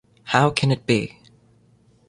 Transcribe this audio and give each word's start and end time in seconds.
How 0.23 0.49
Can 0.49 0.71
it 0.71 0.87
Be? 0.87 1.19